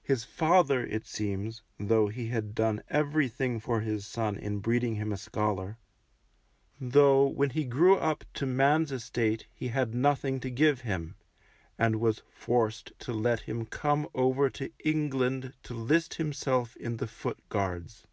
His 0.00 0.22
father, 0.22 0.86
it 0.86 1.08
seems, 1.08 1.62
though 1.76 2.06
he 2.06 2.28
had 2.28 2.54
done 2.54 2.84
everything 2.88 3.58
for 3.58 3.80
his 3.80 4.06
son 4.06 4.36
in 4.36 4.60
breeding 4.60 4.94
him 4.94 5.12
a 5.12 5.16
scholar, 5.16 5.76
though 6.80 7.26
when 7.26 7.50
he 7.50 7.64
grew 7.64 7.96
up 7.96 8.22
to 8.34 8.46
man's 8.46 8.92
estate 8.92 9.48
he 9.52 9.66
had 9.66 9.92
nothing 9.92 10.38
to 10.38 10.50
give 10.52 10.82
him, 10.82 11.16
and 11.76 11.96
was 11.98 12.22
forced 12.32 12.92
to 13.00 13.12
let 13.12 13.40
him 13.40 13.66
come 13.66 14.06
over 14.14 14.48
to 14.50 14.70
England 14.84 15.52
to 15.64 15.74
list 15.74 16.14
himself 16.14 16.76
in 16.76 16.98
the 16.98 17.08
Foot 17.08 17.40
Guards. 17.48 18.06